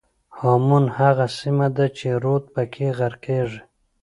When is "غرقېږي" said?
2.97-3.61